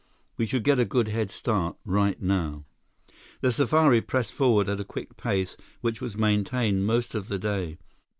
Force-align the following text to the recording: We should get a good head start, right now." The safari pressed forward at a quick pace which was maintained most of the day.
We 0.35 0.47
should 0.47 0.63
get 0.63 0.79
a 0.79 0.83
good 0.83 1.09
head 1.09 1.29
start, 1.31 1.77
right 1.85 2.19
now." 2.19 2.65
The 3.41 3.51
safari 3.51 4.01
pressed 4.01 4.33
forward 4.33 4.67
at 4.67 4.79
a 4.79 4.83
quick 4.83 5.15
pace 5.15 5.57
which 5.81 6.01
was 6.01 6.17
maintained 6.17 6.87
most 6.87 7.13
of 7.13 7.27
the 7.27 7.37
day. 7.37 7.77